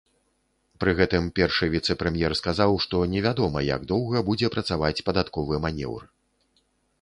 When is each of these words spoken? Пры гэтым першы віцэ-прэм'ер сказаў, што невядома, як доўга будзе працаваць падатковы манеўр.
Пры 0.83 0.93
гэтым 0.99 1.27
першы 1.39 1.67
віцэ-прэм'ер 1.75 2.35
сказаў, 2.39 2.73
што 2.85 3.03
невядома, 3.13 3.59
як 3.75 3.85
доўга 3.93 4.25
будзе 4.31 4.47
працаваць 4.57 4.93
падатковы 5.11 5.61
манеўр. 5.69 6.03